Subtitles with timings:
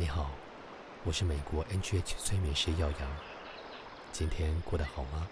[0.00, 0.30] 你好，
[1.04, 3.00] 我是美国 NGH 催眠师耀阳。
[4.10, 5.28] 今天过得好吗？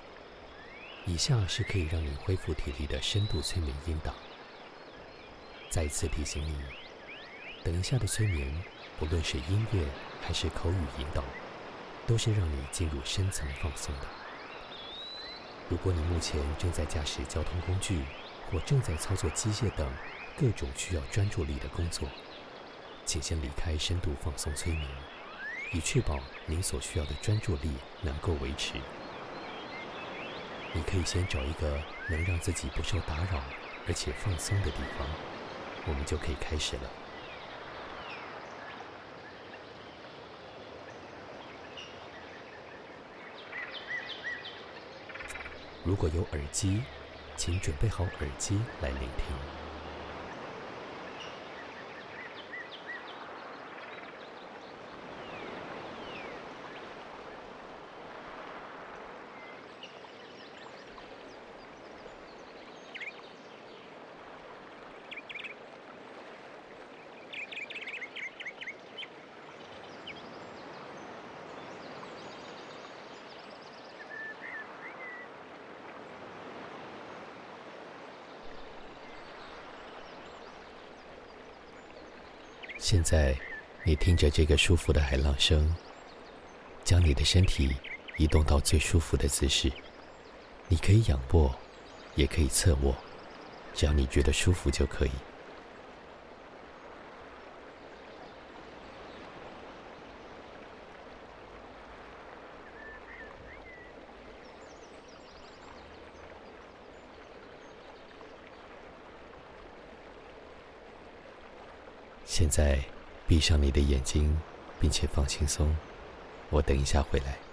[1.06, 4.12] 以下是可以让你恢复体力的深度催眠引导。
[5.70, 6.54] 再一次提醒你，
[7.64, 8.62] 等一下的催眠，
[8.98, 9.86] 不论是音乐
[10.20, 11.24] 还是口语引导，
[12.06, 14.06] 都是让你进入深层放松的。
[15.70, 18.02] 如果你目前正在驾驶交通工具，
[18.52, 19.90] 或正在操作机械等
[20.36, 22.06] 各种需要专注力的工作，
[23.08, 24.86] 请先离开深度放松催眠，
[25.72, 27.70] 以确保您所需要的专注力
[28.02, 28.74] 能够维持。
[30.74, 31.80] 你可以先找一个
[32.10, 33.42] 能让自己不受打扰
[33.86, 35.08] 而且放松的地方，
[35.86, 36.82] 我们就可以开始了。
[45.82, 46.82] 如果有耳机，
[47.38, 49.67] 请准备好耳机来聆听。
[82.80, 83.36] 现在，
[83.82, 85.74] 你听着这个舒服的海浪声，
[86.84, 87.74] 将你的身体
[88.16, 89.70] 移动到最舒服的姿势。
[90.68, 91.52] 你可以仰卧，
[92.14, 92.94] 也可以侧卧，
[93.74, 95.10] 只要你觉得舒服就可以。
[112.38, 112.78] 现在，
[113.26, 114.38] 闭上你的眼睛，
[114.78, 115.76] 并且放轻松。
[116.50, 117.47] 我等一下回来。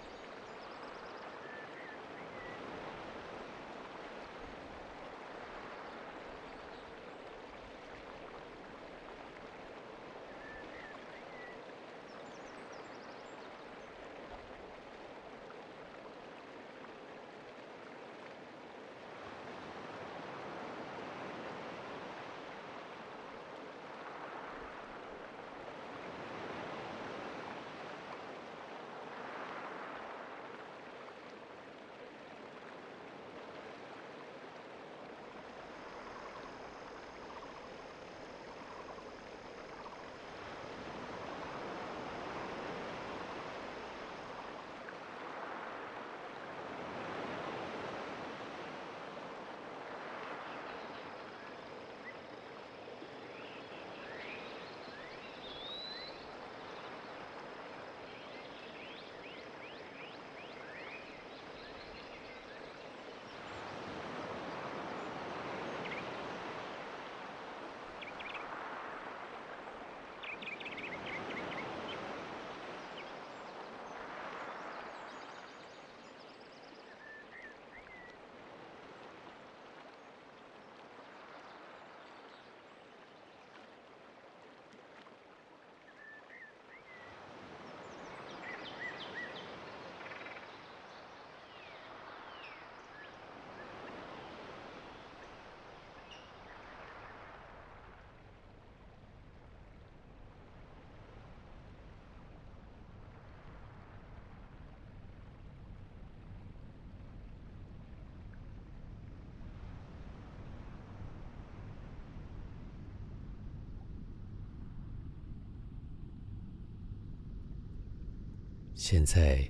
[118.87, 119.43] 现在，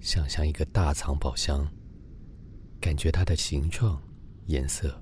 [0.00, 1.64] 想象一个大藏宝箱，
[2.80, 4.02] 感觉它的形状、
[4.46, 5.00] 颜色，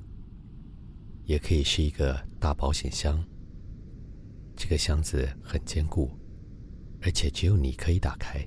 [1.25, 3.25] 也可以是一个大保险箱。
[4.55, 6.11] 这个箱子很坚固，
[7.00, 8.46] 而且只有你可以打开。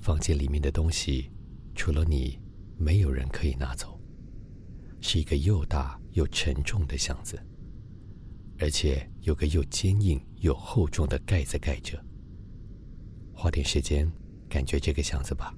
[0.00, 1.30] 房间里面的东西，
[1.72, 2.40] 除了你，
[2.76, 4.00] 没有人可以拿走。
[5.00, 7.40] 是一个又大又沉重的箱子，
[8.58, 12.04] 而且有个又坚硬又厚重的盖子盖着。
[13.34, 14.10] 花点时间，
[14.48, 15.54] 感觉这个箱子吧。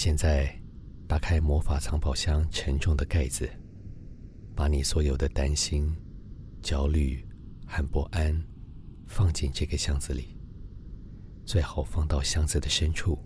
[0.00, 0.56] 现在，
[1.08, 3.50] 打开魔法藏宝箱沉重的盖子，
[4.54, 5.92] 把你所有的担心、
[6.62, 7.26] 焦虑
[7.66, 8.32] 和不安
[9.08, 10.38] 放进这个箱子里。
[11.44, 13.18] 最好放到箱子的深处，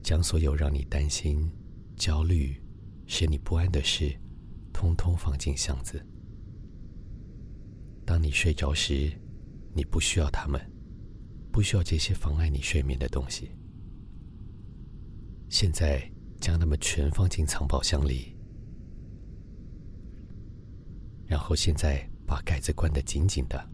[0.00, 1.50] 将所有让你担心、
[1.96, 2.62] 焦虑、
[3.08, 4.16] 使你不安的事，
[4.72, 6.00] 通通放进箱子。
[8.06, 9.12] 当你睡着时，
[9.74, 10.60] 你不需要它们，
[11.50, 13.50] 不需要这些妨碍你睡眠的东西。
[15.48, 16.10] 现在
[16.40, 18.36] 将它们全放进藏宝箱里，
[21.26, 23.68] 然后现在把盖子关得紧紧的。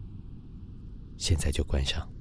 [1.17, 2.14] 现在就关上。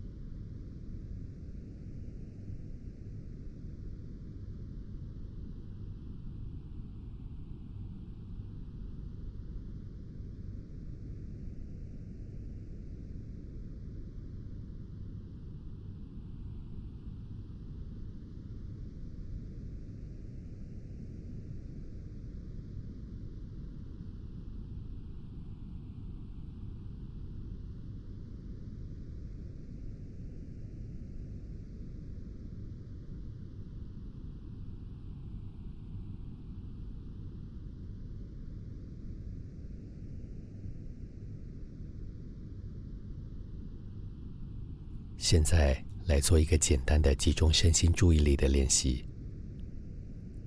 [45.24, 49.02] 现在来做一个简单的集中身心注意力的练习。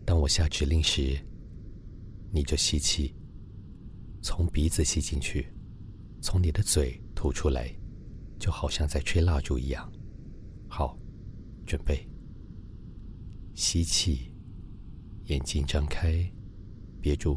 [0.06, 1.19] 当我下指令时，
[2.31, 3.15] 你就吸气，
[4.21, 5.51] 从鼻子吸进去，
[6.21, 7.75] 从你的嘴吐出来，
[8.38, 9.91] 就好像在吹蜡烛一样。
[10.69, 10.95] 好，
[11.65, 12.07] 准备。
[13.56, 14.31] 吸气，
[15.24, 16.24] 眼睛张开，
[17.01, 17.35] 憋住。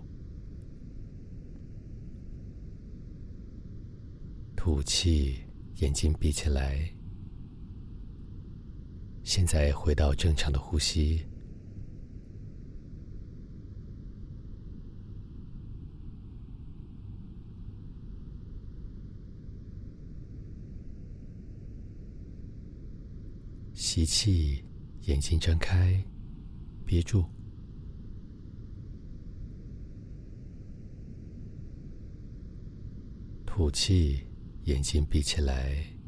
[4.55, 5.39] 吐气，
[5.77, 6.87] 眼睛闭起来。
[9.33, 11.25] 现在回到正常的呼吸，
[23.73, 24.65] 吸气，
[25.03, 26.03] 眼睛睁开，
[26.85, 27.25] 憋住，
[33.47, 34.27] 吐气，
[34.65, 36.00] 眼睛闭起来。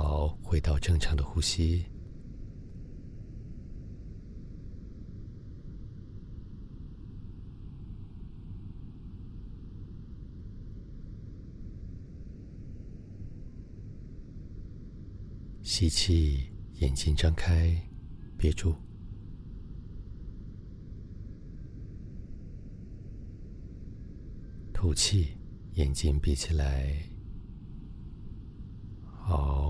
[0.00, 1.84] 好，回到正常的呼吸。
[15.64, 17.76] 吸气，眼睛张开，
[18.36, 18.72] 憋住。
[24.72, 25.36] 吐气，
[25.74, 26.96] 眼睛闭起来。
[29.04, 29.67] 好，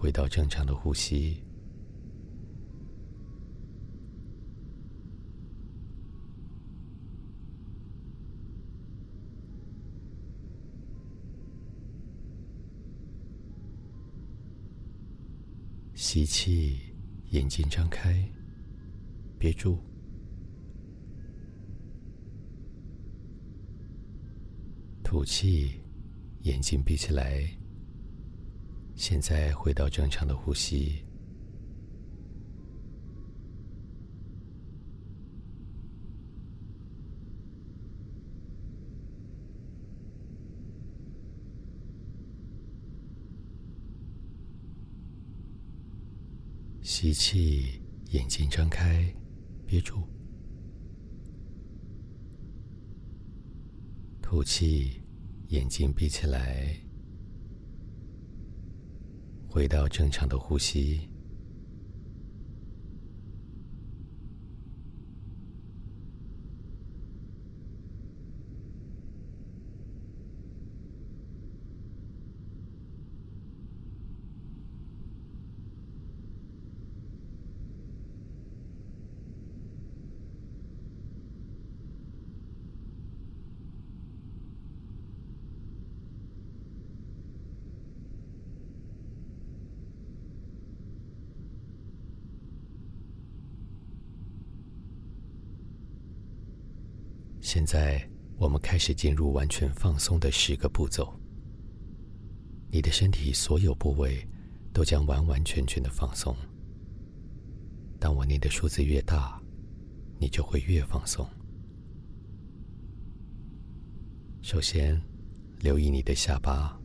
[0.00, 1.44] 回到正常的呼吸。
[15.94, 16.80] 吸气，
[17.32, 18.26] 眼睛张开，
[19.38, 19.78] 憋住。
[25.04, 25.78] 吐气，
[26.44, 27.59] 眼睛闭起来。
[29.02, 31.02] 现在回到正常的呼吸，
[46.82, 47.80] 吸气，
[48.10, 49.02] 眼睛张开，
[49.66, 50.02] 憋住，
[54.20, 55.00] 吐气，
[55.48, 56.89] 眼睛闭起来。
[59.50, 61.09] 回到正常的呼吸，
[97.52, 98.00] 现在
[98.36, 101.12] 我们开始进入完全放松的十个步骤。
[102.70, 104.24] 你的身体所有部位
[104.72, 106.32] 都将完完全全的放松。
[107.98, 109.42] 当我念的数字越大，
[110.20, 111.28] 你就会越放松。
[114.42, 115.02] 首先，
[115.58, 116.80] 留意你的下巴，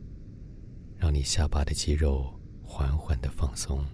[0.96, 3.86] 让你下巴的肌肉缓缓的放松。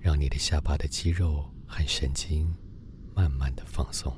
[0.00, 2.52] 让你的下巴的肌肉和神经
[3.14, 4.12] 慢慢的放松，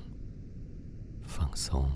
[1.24, 1.90] 放松。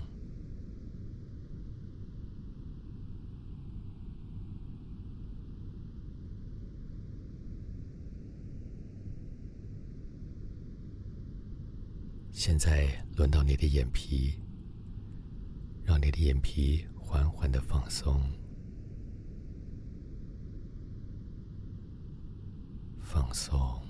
[12.31, 14.39] 现在轮到你的眼皮，
[15.83, 18.21] 让你的眼皮缓缓的放松，
[23.01, 23.88] 放松。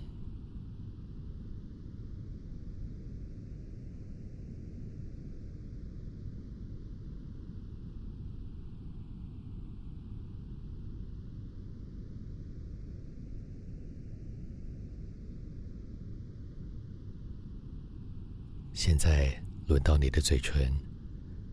[18.81, 19.29] 现在
[19.67, 20.71] 轮到你的嘴唇，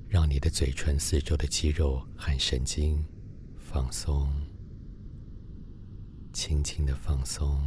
[0.08, 3.04] 让你的嘴唇四周的肌肉和神经
[3.58, 4.32] 放松，
[6.32, 7.60] 轻轻的放松。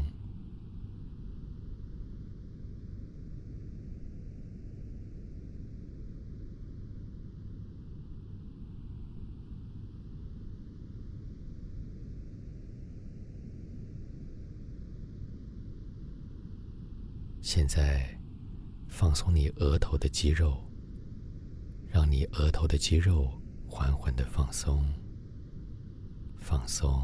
[17.42, 18.19] 现在。
[19.00, 20.62] 放松你额头的肌肉，
[21.88, 23.32] 让你额头的肌肉
[23.66, 24.86] 缓缓的放松，
[26.38, 27.02] 放松。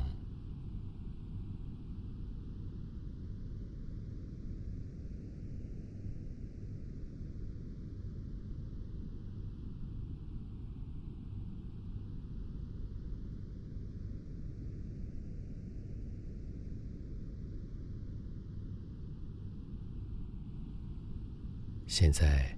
[21.98, 22.54] 现在，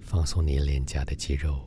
[0.00, 1.62] 放松你脸颊的肌肉，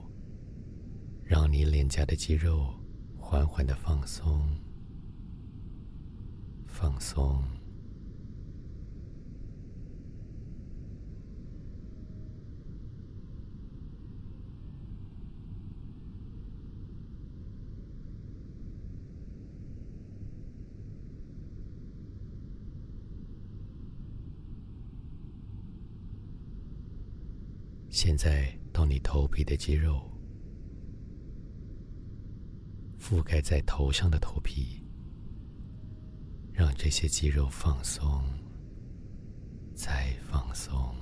[1.23, 2.77] 让你脸颊的肌肉
[3.17, 4.45] 缓缓的放松，
[6.67, 7.41] 放松。
[27.97, 30.01] 现在到你头皮的肌肉，
[32.99, 34.85] 覆盖在头上的头皮，
[36.51, 38.21] 让这些肌肉放松，
[39.73, 40.93] 再放松。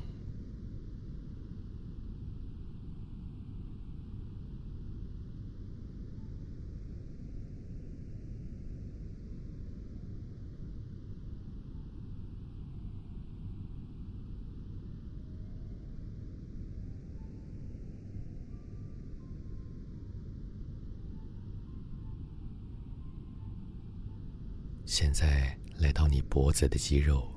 [24.95, 27.27] 现在来到你脖子的肌肉，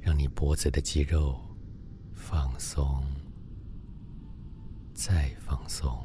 [0.00, 1.36] 让你脖子的肌肉
[2.14, 3.02] 放松，
[4.94, 5.98] 再放松。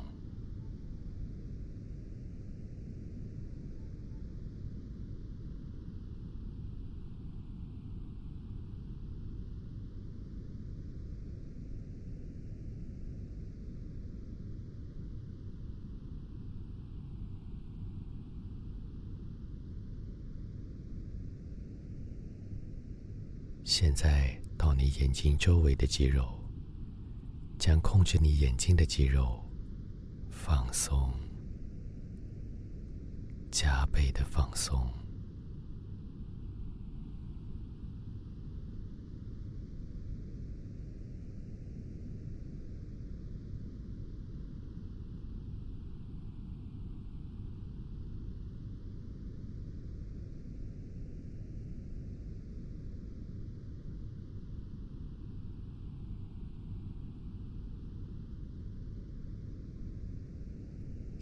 [23.85, 26.25] 现在到你眼睛周围的肌肉，
[27.59, 29.43] 将控制你眼睛的肌肉
[30.31, 31.11] 放松，
[33.51, 34.89] 加倍的放松。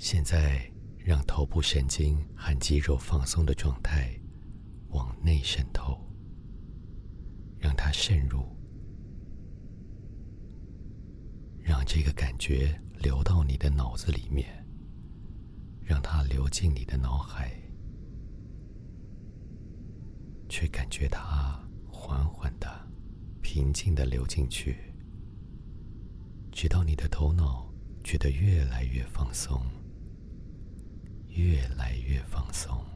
[0.03, 0.67] 现在，
[0.97, 4.11] 让头部神经和肌肉放松的状态
[4.89, 5.95] 往内渗透，
[7.59, 8.43] 让它渗入，
[11.59, 14.65] 让这个感觉流到你的脑子里面，
[15.83, 17.51] 让它流进你的脑海，
[20.49, 22.67] 却感觉它缓缓的、
[23.39, 24.77] 平静的流进去，
[26.51, 27.71] 直到你的头脑
[28.03, 29.61] 觉得越来越放松。
[31.35, 32.90] 越来越放松。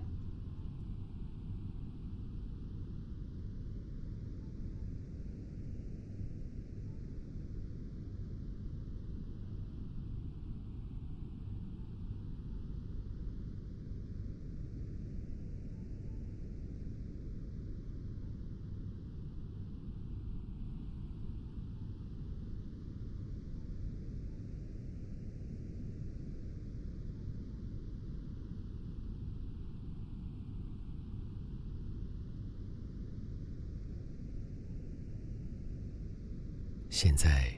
[36.97, 37.53] 现在，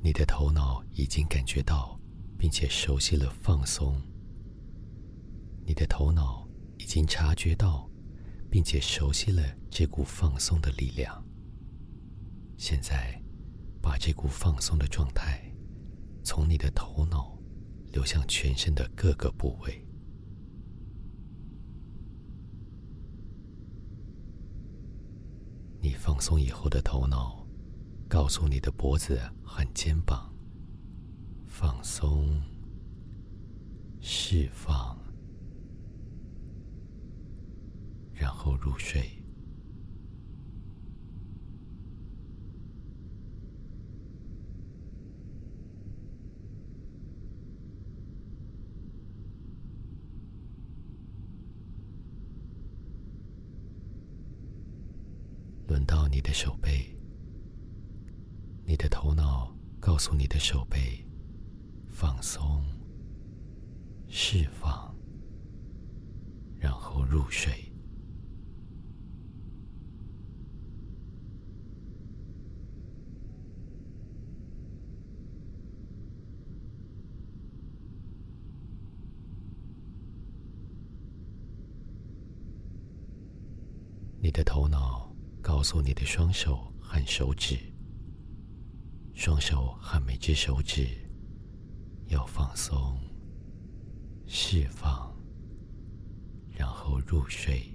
[0.00, 1.98] 你的头脑已经感觉到，
[2.38, 4.00] 并且熟悉了放松。
[5.66, 6.48] 你的头脑
[6.78, 7.90] 已经察觉到，
[8.48, 11.20] 并且熟悉了这股放松的力量。
[12.58, 13.20] 现在，
[13.82, 15.52] 把这股放松的状态
[16.22, 17.36] 从你的头脑
[17.90, 19.84] 流向全身的各个部位。
[25.80, 27.39] 你放松以后的头脑，
[28.10, 30.34] 告诉你的脖子和肩膀
[31.46, 32.42] 放松、
[34.00, 34.98] 释放，
[38.12, 39.08] 然后入睡。
[55.68, 56.99] 轮到你的手背，
[58.70, 61.04] 你的头脑告诉你的手背
[61.88, 62.64] 放松、
[64.06, 64.94] 释放，
[66.56, 67.52] 然后入睡。
[84.20, 85.10] 你的头脑。
[85.42, 87.58] 告诉你的双手和手指，
[89.22, 90.88] 双手和每只手指
[92.06, 92.98] 要放松、
[94.26, 95.14] 释放，
[96.56, 97.66] 然后入睡。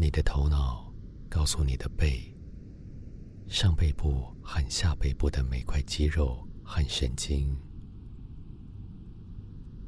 [0.00, 0.92] 你的头脑
[1.28, 2.34] 告诉你的背、
[3.46, 7.56] 上背部和下背部的每块肌肉和神经。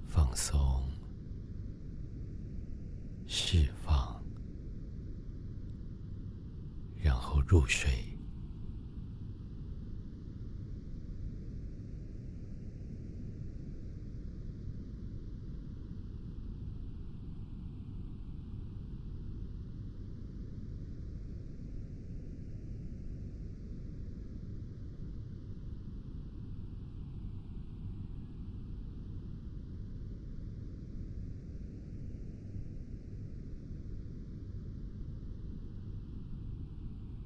[0.06, 0.88] 放松、
[3.26, 4.22] 释放，
[6.94, 8.06] 然后入睡。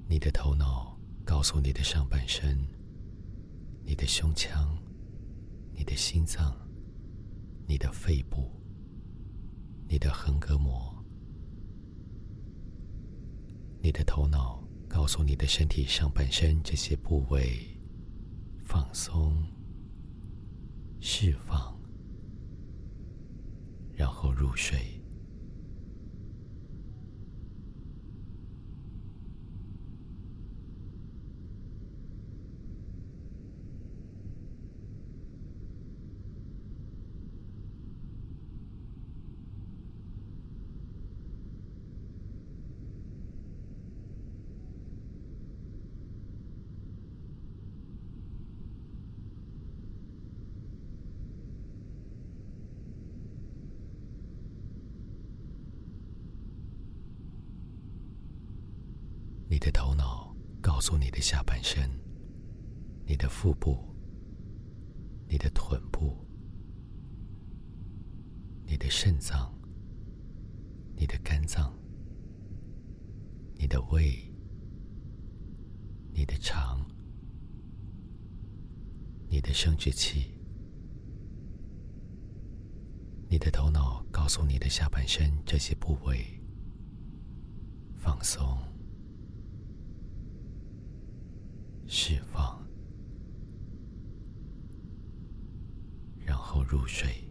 [0.06, 2.59] 你的头脑告告诉你的上半身、
[3.85, 4.83] 你的胸腔、
[5.74, 6.57] 你的心脏、
[7.66, 8.50] 你的肺部、
[9.87, 11.04] 你的横膈膜。
[13.83, 17.78] 你的头脑告诉你的身体上半身这些部位
[18.64, 19.46] 放松、
[20.98, 21.78] 释放，
[23.92, 24.80] 然后入睡。
[59.46, 61.88] 你的头脑告诉你的下半身、
[63.07, 63.78] 你的腹部、
[65.28, 66.26] 你的臀部、
[68.66, 69.54] 你的肾脏、
[70.96, 71.72] 你的肝脏、
[73.54, 74.18] 你的胃、
[76.12, 76.85] 你的肠、
[79.28, 80.35] 你的生殖器。
[83.28, 86.26] 你的头脑告诉你的下半身这些部位
[87.94, 88.59] 放松。
[91.87, 92.66] 释放，
[96.18, 97.23] 然后入睡。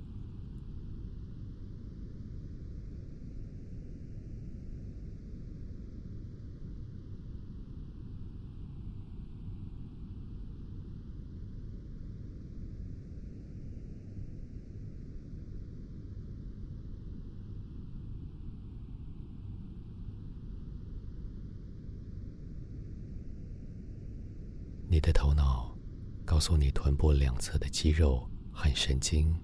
[24.93, 25.75] 你的头脑
[26.23, 29.35] 告诉你臀部两侧的肌肉和神经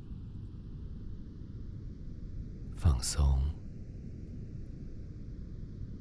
[2.75, 3.41] 放松、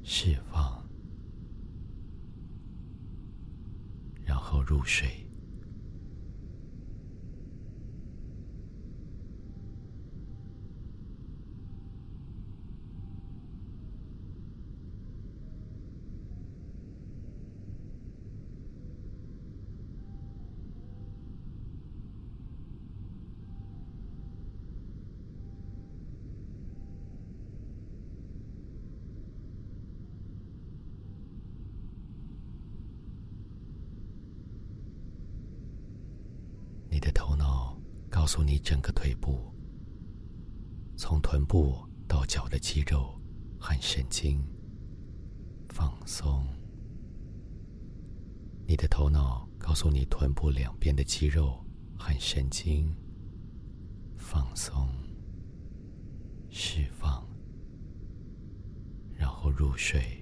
[0.03, 0.87] 释放，
[4.23, 5.25] 然后入睡。
[36.91, 37.77] 你的头脑
[38.09, 39.51] 告告诉你整个腿部，
[40.95, 43.19] 从臀部到脚的肌肉
[43.59, 44.39] 和神经
[45.69, 46.45] 放松。
[48.67, 51.65] 你的头脑告诉你臀部两边的肌肉
[51.97, 52.95] 和神经
[54.15, 54.87] 放松、
[56.51, 57.27] 释放，
[59.15, 60.18] 然后入睡。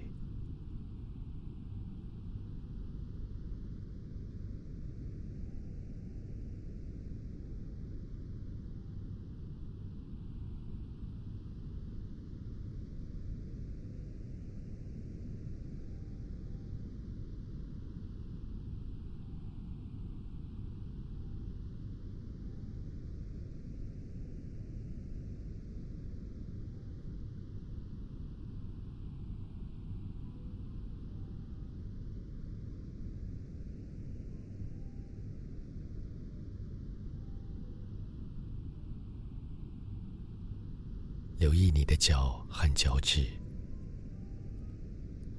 [41.48, 43.26] 留意你的脚和脚趾，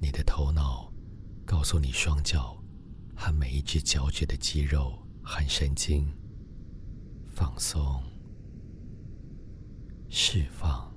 [0.00, 0.92] 你的头脑
[1.46, 2.60] 告诉你双脚
[3.14, 6.12] 和每一只脚趾的肌肉和神经
[7.28, 8.02] 放松、
[10.08, 10.92] 释放，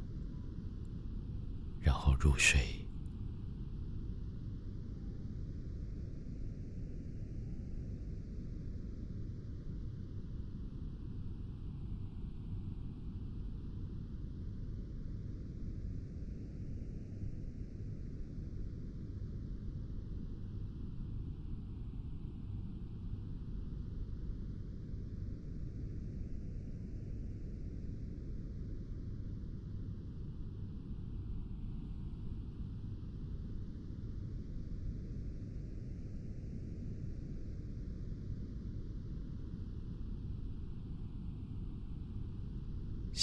[1.80, 2.83] 然后入睡。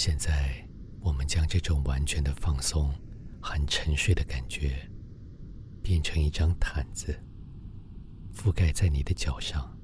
[0.03, 0.67] 现在，
[0.99, 2.91] 我们将这种完全的放松
[3.39, 4.67] 和沉睡的感觉，
[5.83, 7.15] 变成一张毯子，
[8.33, 9.77] 覆盖在你的脚上，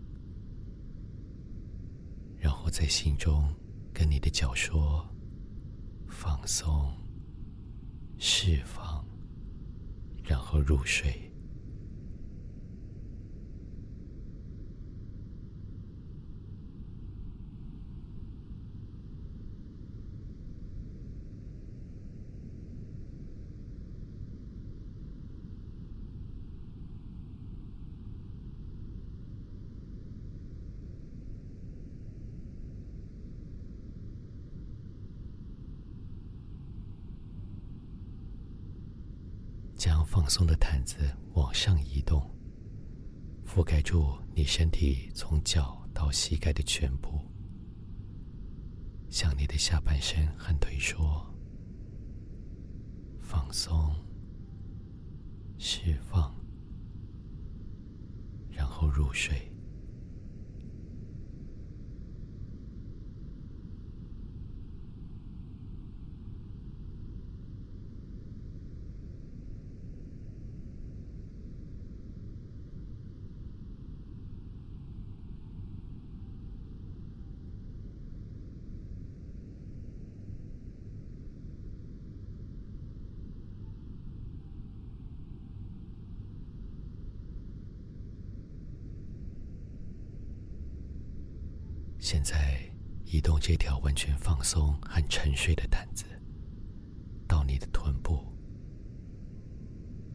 [2.35, 3.47] 然后在心中
[3.93, 5.07] 跟你的脚说
[6.09, 6.91] ：“放松，
[8.17, 9.05] 释放，
[10.23, 11.13] 然后入睡。”
[39.77, 40.97] 将放松的毯子
[41.35, 42.21] 往上移动，
[43.45, 47.21] 覆盖住你身体从脚到膝盖的全部，
[49.07, 51.33] 向你的下半身和腿说
[53.23, 53.95] ：“放松，
[55.57, 56.35] 释放，
[58.51, 59.49] 然后入睡。”
[92.09, 92.57] 现在，
[93.03, 96.05] 移动这条完全放松和沉睡的毯子
[97.27, 98.33] 到你的臀部，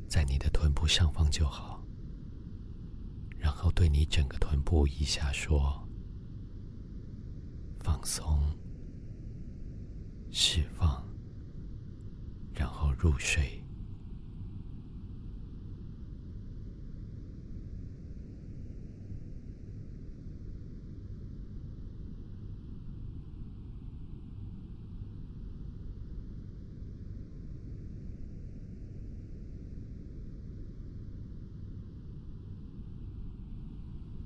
[0.08, 1.84] 在你的臀部上方就好。
[3.38, 5.86] 然后对你整个臀部以下说
[7.76, 8.40] ：“放松，
[10.30, 11.06] 释放，
[12.54, 13.58] 然后入睡。”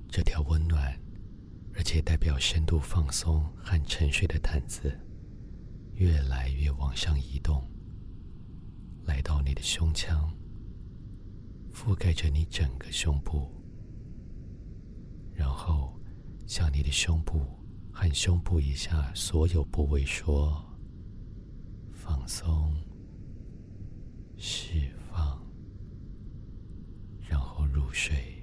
[0.09, 0.99] 这条温暖
[1.75, 4.95] 而且代表深度放松和沉睡的毯子
[5.95, 7.67] 越来越往上移动，
[9.05, 10.31] 来到你的胸腔，
[11.73, 13.51] 覆盖着你整个胸部，
[15.33, 15.99] 然后
[16.45, 17.41] 向你的胸部
[17.91, 20.63] 和胸部以下所有部位说
[21.91, 22.75] ：“放松，
[24.37, 25.43] 释放，
[27.27, 28.35] 然后入睡。”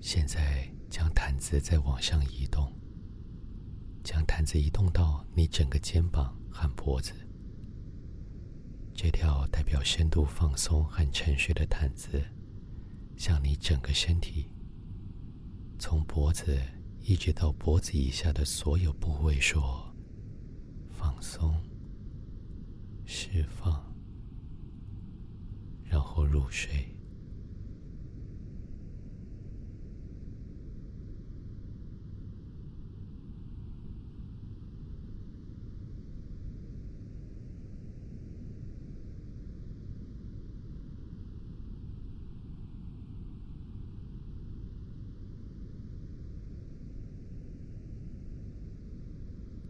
[0.00, 2.72] 现在将毯子再往上移动，
[4.02, 7.12] 将毯子移动到你整个肩膀和脖子。
[8.94, 12.20] 这条代表深度放松和沉睡的毯子，
[13.16, 14.46] 向你整个身体，
[15.78, 16.58] 从脖子
[17.00, 19.94] 一直到脖子以下的所有部位说：
[20.88, 21.54] 放松、
[23.04, 23.94] 释放，
[25.84, 26.86] 然后入睡。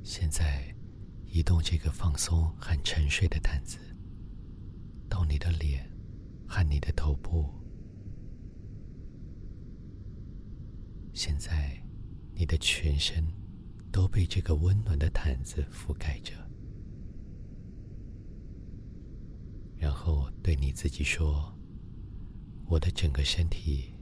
[0.03, 0.75] 现在，
[1.27, 3.79] 移动这个放松和沉睡的毯子
[5.09, 5.90] 到你的脸
[6.47, 7.53] 和你的头部。
[11.12, 11.83] 现在，
[12.35, 13.27] 你的全身
[13.90, 16.33] 都被这个温暖的毯子覆盖着。
[19.77, 21.53] 然后对你自己说
[22.69, 23.93] ：“我的整个身体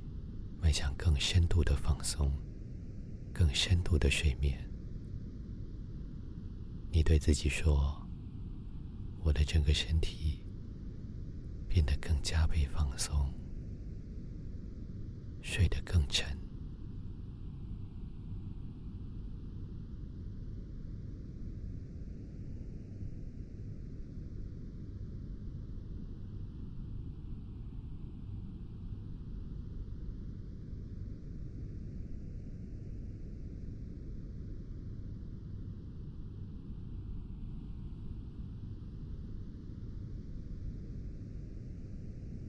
[0.60, 2.30] 迈向更深度的放松，
[3.32, 4.62] 更深度的睡眠。”
[6.90, 7.96] 你对自己说
[9.22, 10.42] ：“我的整个身体
[11.68, 13.32] 变得更加被放松，
[15.40, 16.26] 睡得更沉。”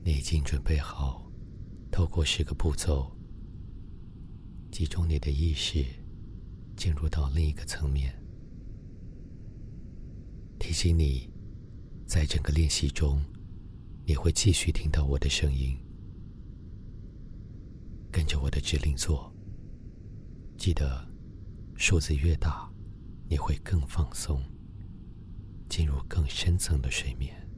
[0.01, 1.27] 你已经准备好，
[1.91, 3.11] 透过十个步骤，
[4.71, 5.83] 集中你的意识，
[6.77, 8.13] 进入到另一个层面。
[10.59, 11.27] 提醒你，
[12.05, 13.19] 在整个练习中，
[14.05, 15.75] 你会继续听到我的声音，
[18.11, 19.33] 跟着我的指令做。
[20.59, 21.03] 记得，
[21.75, 22.71] 数字越大，
[23.27, 24.39] 你会更放松，
[25.67, 27.48] 进入更深层的睡眠。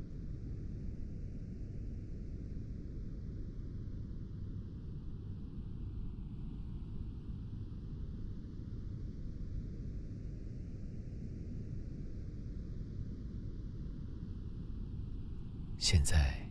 [15.91, 16.49] 现在，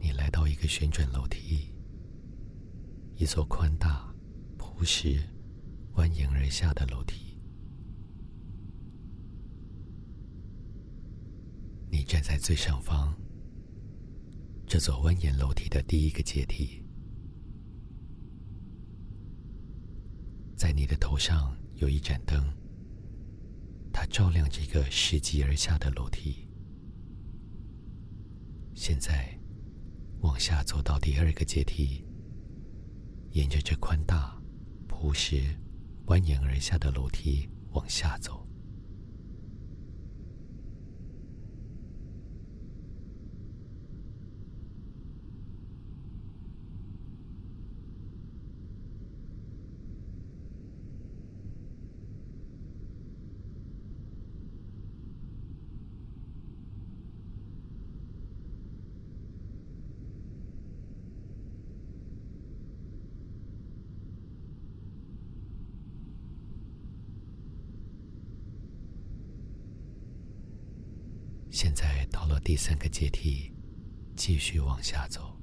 [0.00, 1.74] 你来到一个旋转楼梯，
[3.16, 4.10] 一座宽大、
[4.56, 5.22] 朴实、
[5.92, 7.38] 蜿蜒而下的楼梯。
[11.90, 13.14] 你站在最上方，
[14.66, 16.82] 这座蜿蜒楼梯的第一个阶梯，
[20.56, 22.42] 在你的头上有一盏灯，
[23.92, 26.43] 它照亮这个拾级而下的楼梯。
[28.74, 29.38] 现在，
[30.20, 32.04] 往下走到第二个阶梯，
[33.30, 34.36] 沿着这宽大、
[34.88, 35.36] 朴实、
[36.06, 38.43] 蜿蜒而下的楼梯往下走。
[71.54, 73.52] 现在到了第三个阶梯，
[74.16, 75.38] 继续往下走，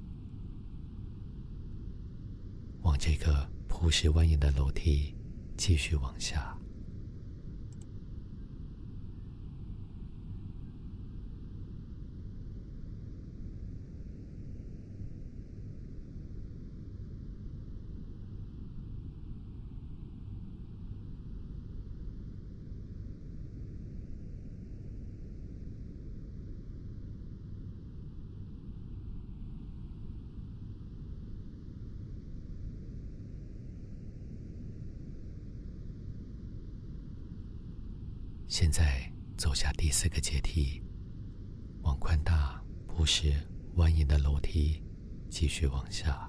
[2.82, 5.16] 往这个铺石蜿蜒的楼梯
[5.56, 6.54] 继续往下。
[38.48, 40.82] 现在走下第四个阶梯，
[41.80, 43.32] 往宽大、不时
[43.76, 44.82] 蜿蜒的楼梯
[45.30, 46.28] 继续往下。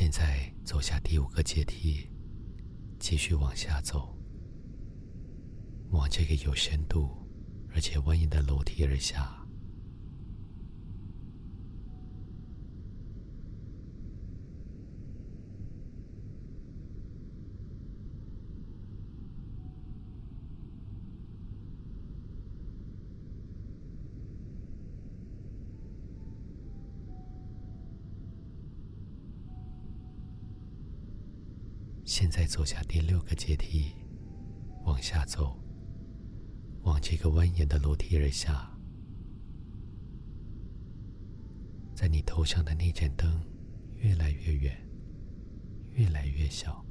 [0.00, 2.08] 现在走下第五个阶梯，
[2.98, 4.16] 继续往下走，
[5.90, 7.10] 往这个有深度
[7.74, 9.39] 而且蜿蜒的楼梯而下。
[32.20, 33.94] 现在走下第六个阶梯，
[34.84, 35.58] 往下走，
[36.82, 38.70] 往这个蜿蜒的楼梯而下。
[41.94, 43.42] 在你头上的那盏灯
[43.96, 44.86] 越来越远，
[45.92, 46.84] 越来越小。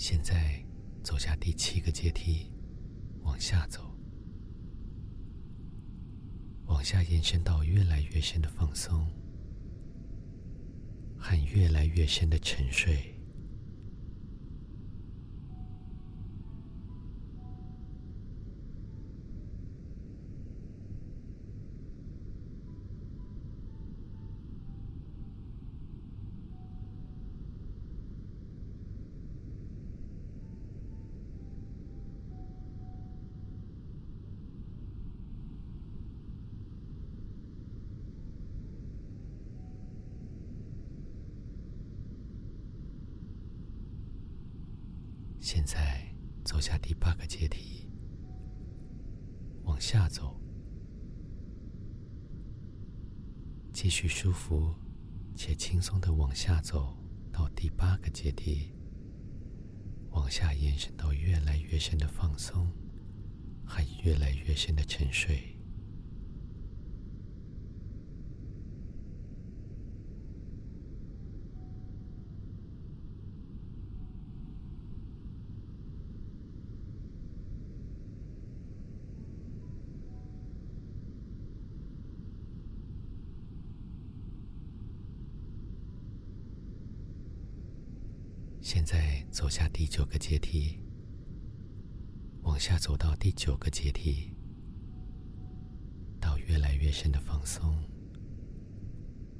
[0.00, 0.64] 现在
[1.02, 2.52] 走下第七个阶梯，
[3.22, 3.80] 往下走，
[6.66, 9.06] 往下延伸到越来越深的放松
[11.16, 13.17] 和越来越深的沉睡。
[62.38, 62.68] 松，
[63.66, 65.56] 还越来越深的沉睡。
[88.60, 90.78] 现在走下第九个阶梯，
[92.58, 94.34] 往下走到第九个阶梯，
[96.20, 97.72] 到越来越深的放松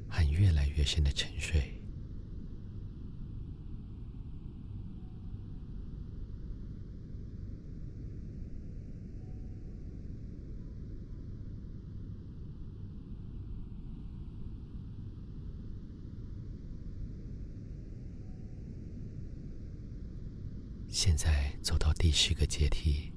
[0.09, 1.75] 和越来越深的沉睡。
[20.89, 21.48] 现在
[21.99, 23.13] 第十个阶梯，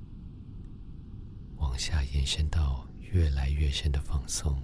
[1.58, 4.60] 往下延伸到越来越深的放松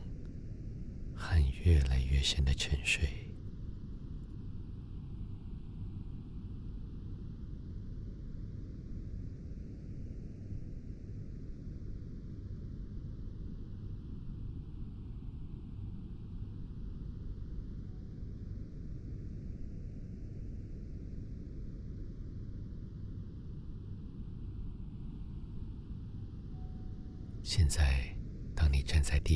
[1.16, 3.08] 和越来越深的沉睡。
[27.44, 28.14] 现在，
[28.54, 28.70] 当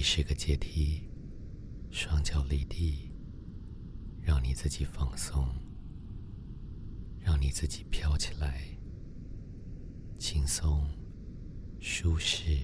[0.02, 1.08] 你站在第十个阶梯，
[1.92, 3.12] 双脚离地，
[4.20, 5.48] 让你自己放松，
[7.20, 8.64] 让你自己飘起来，
[10.18, 10.90] 轻松、
[11.80, 12.58] 舒适、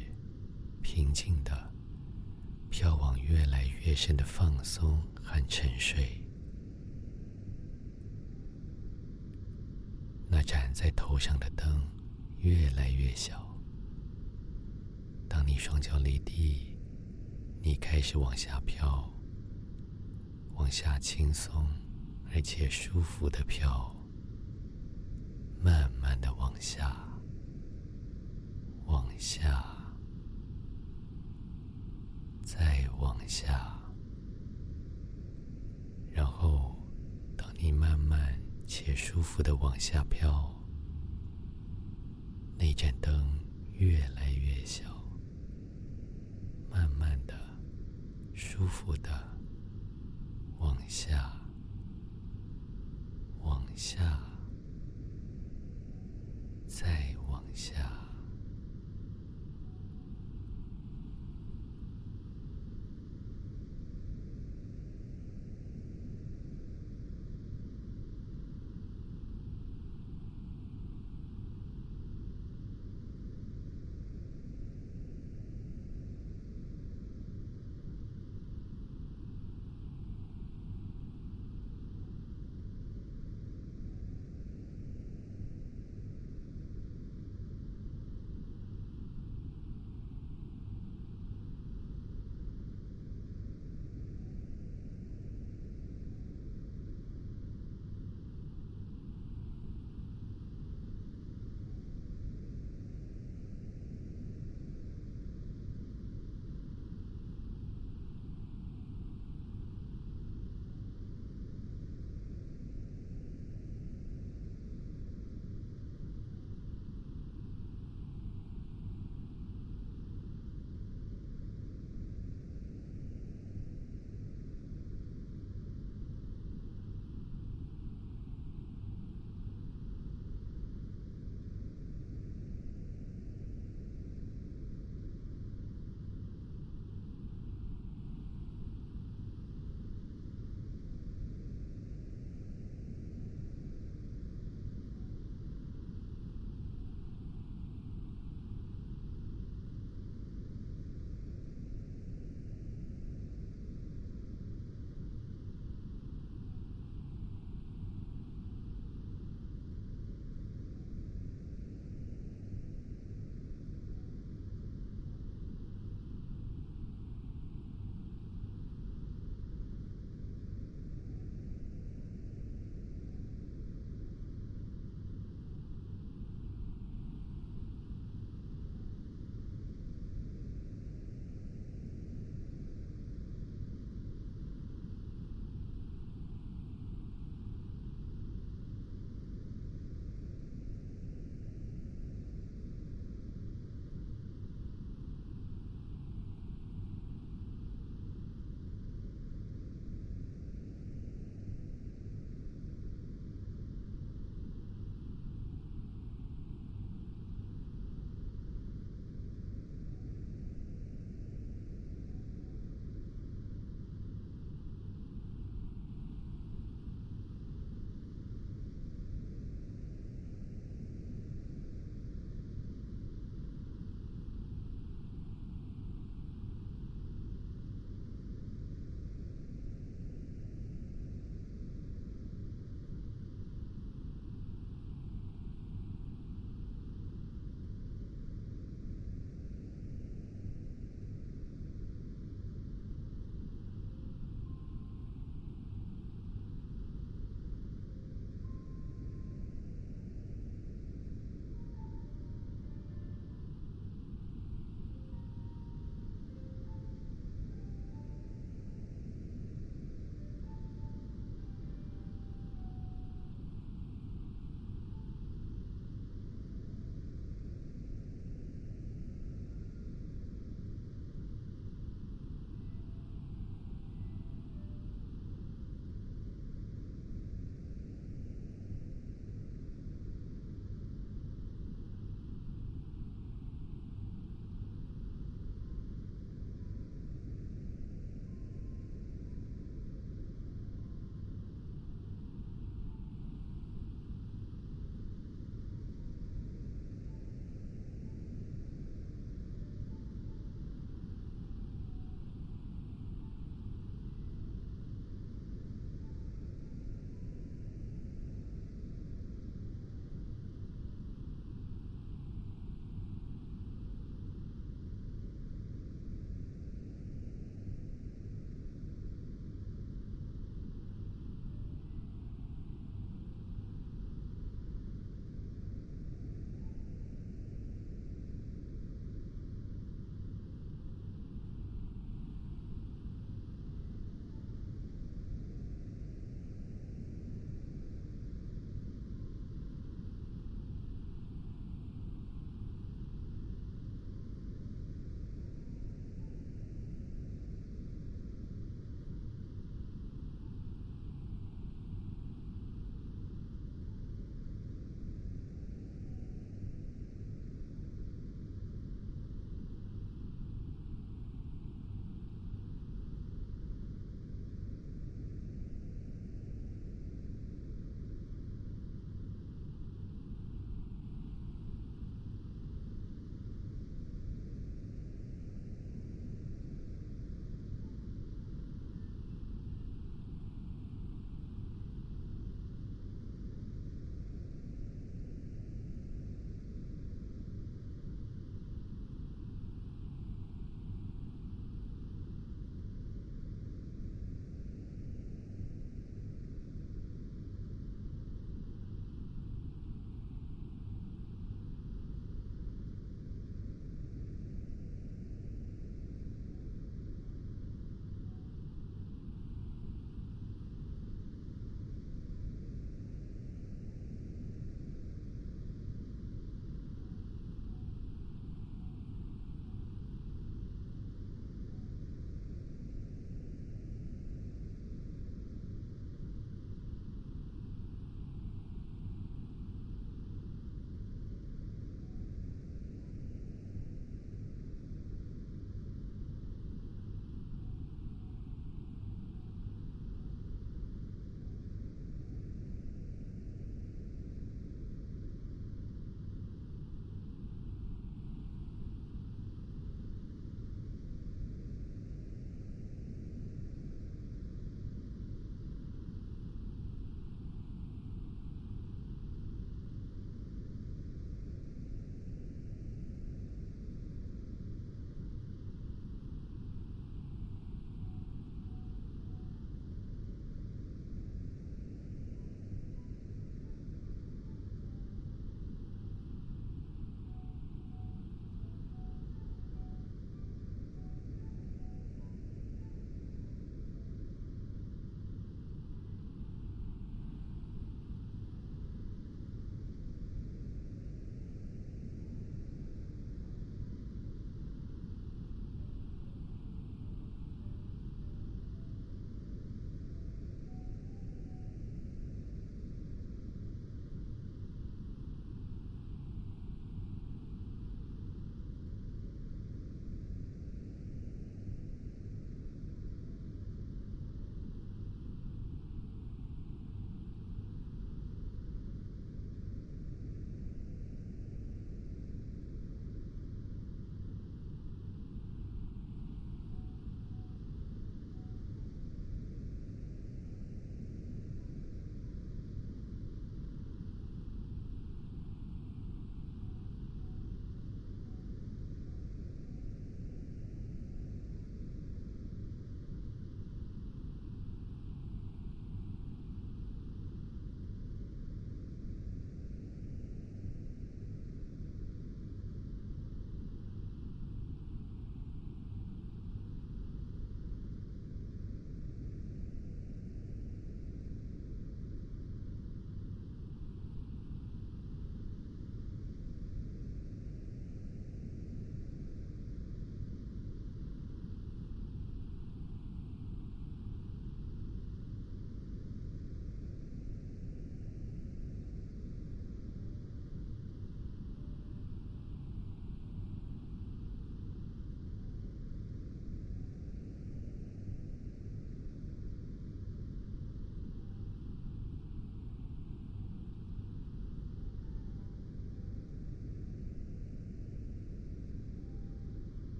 [0.81, 1.71] 平静的
[2.71, 6.19] 飘往越来越深的放松和沉睡。
[10.27, 11.87] 那盏在头上的灯
[12.39, 13.45] 越来越小。
[15.29, 16.75] 当你双脚离地，
[17.67, 19.11] 你开始往下飘，
[20.53, 21.67] 往下轻松
[22.33, 23.93] 而且舒服的飘，
[25.61, 26.95] 慢慢的往下，
[28.85, 29.65] 往下，
[32.41, 33.77] 再往下，
[36.09, 36.73] 然后
[37.35, 38.33] 当你慢慢
[38.65, 40.55] 且舒服的往下飘，
[42.57, 43.37] 那盏灯
[43.73, 44.85] 越来越小，
[46.71, 47.35] 慢慢的，
[48.37, 49.09] 舒服的。
[50.59, 51.31] 往下，
[53.39, 54.19] 往下，